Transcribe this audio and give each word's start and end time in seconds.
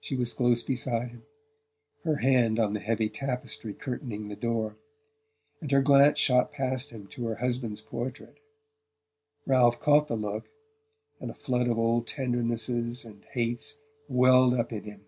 She 0.00 0.16
was 0.16 0.34
close 0.34 0.64
beside 0.64 1.10
him, 1.10 1.22
her 2.02 2.16
hand 2.16 2.58
on 2.58 2.72
the 2.72 2.80
heavy 2.80 3.08
tapestry 3.08 3.72
curtaining 3.72 4.26
the 4.26 4.34
door; 4.34 4.76
and 5.60 5.70
her 5.70 5.80
glance 5.80 6.18
shot 6.18 6.50
past 6.50 6.90
him 6.90 7.06
to 7.10 7.26
her 7.26 7.36
husband's 7.36 7.80
portrait. 7.80 8.38
Ralph 9.46 9.78
caught 9.78 10.08
the 10.08 10.16
look, 10.16 10.50
and 11.20 11.30
a 11.30 11.34
flood 11.34 11.68
of 11.68 11.78
old 11.78 12.08
tendernesses 12.08 13.04
and 13.04 13.24
hates 13.26 13.76
welled 14.08 14.54
up 14.54 14.72
in 14.72 14.82
him. 14.82 15.04